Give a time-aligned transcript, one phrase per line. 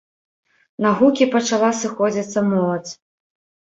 [0.85, 2.93] На гукі пачала сыходзіцца моладзь.